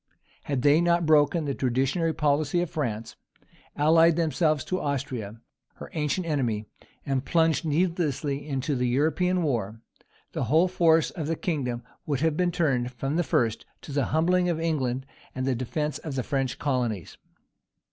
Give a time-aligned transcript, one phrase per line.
[0.45, 3.15] Had they not broken the traditionary policy of France,
[3.75, 5.39] allied themselves to Austria,
[5.75, 6.65] her ancient enemy,
[7.05, 9.79] and plunged needlessly into the European war,
[10.31, 14.05] the whole force of the kingdom would have been turned, from the first, to the
[14.05, 17.19] humbling of England and the defence of the French colonies.